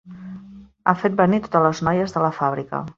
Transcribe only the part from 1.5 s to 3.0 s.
les noies de la fàbrica